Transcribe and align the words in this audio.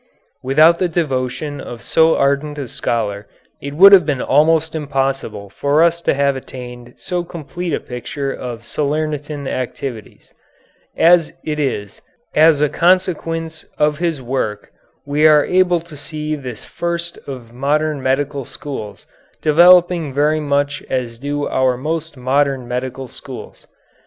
Without 0.41 0.79
the 0.79 0.87
devotion 0.89 1.61
of 1.61 1.83
so 1.83 2.15
ardent 2.17 2.57
a 2.57 2.67
scholar 2.67 3.27
it 3.61 3.75
would 3.75 3.91
have 3.91 4.03
been 4.03 4.19
almost 4.19 4.73
impossible 4.73 5.47
for 5.51 5.83
us 5.83 6.01
to 6.01 6.15
have 6.15 6.35
attained 6.35 6.95
so 6.97 7.23
complete 7.23 7.71
a 7.71 7.79
picture 7.79 8.33
of 8.33 8.63
Salernitan 8.63 9.47
activities. 9.47 10.33
As 10.97 11.33
it 11.45 11.59
is, 11.59 12.01
as 12.33 12.61
a 12.61 12.67
consequence 12.67 13.63
of 13.77 13.99
his 13.99 14.23
work 14.23 14.71
we 15.05 15.27
are 15.27 15.45
able 15.45 15.81
to 15.81 15.95
see 15.95 16.33
this 16.35 16.65
first 16.65 17.17
of 17.27 17.53
modern 17.53 18.01
medical 18.01 18.43
schools 18.43 19.05
developing 19.43 20.11
very 20.15 20.39
much 20.39 20.81
as 20.89 21.19
do 21.19 21.47
our 21.47 21.77
most 21.77 22.17
modern 22.17 22.67
medical 22.67 23.07
schools. 23.07 23.67